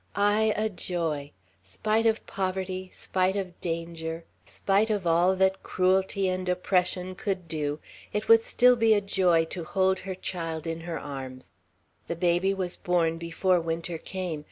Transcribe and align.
Ay, 0.15 0.51
a 0.55 0.67
joy! 0.67 1.31
Spite 1.61 2.07
of 2.07 2.25
poverty, 2.25 2.89
spite 2.91 3.35
of 3.35 3.61
danger, 3.61 4.25
spite 4.45 4.89
of 4.89 5.05
all 5.05 5.35
that 5.35 5.61
cruelty 5.61 6.27
and 6.27 6.49
oppression 6.49 7.13
could 7.13 7.47
do, 7.47 7.79
it 8.11 8.27
would 8.27 8.41
still 8.43 8.75
be 8.75 8.95
a 8.95 8.99
joy 8.99 9.45
to 9.45 9.63
hold 9.63 9.99
her 9.99 10.15
child 10.15 10.65
in 10.65 10.79
her 10.79 10.99
arms. 10.99 11.51
The 12.07 12.15
baby 12.15 12.51
was 12.51 12.75
born 12.75 13.19
before 13.19 13.59
winter 13.61 13.99
came. 13.99 14.39